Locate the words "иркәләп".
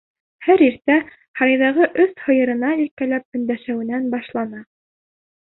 2.87-3.39